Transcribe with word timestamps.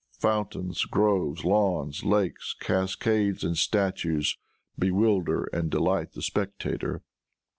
Fountains, 0.17 0.85
groves, 0.85 1.45
lawns, 1.45 2.03
lakes, 2.03 2.55
cascades 2.59 3.43
and 3.43 3.55
statues, 3.55 4.35
bewilder 4.79 5.43
and 5.53 5.69
delight 5.69 6.13
the 6.13 6.23
spectator. 6.23 7.03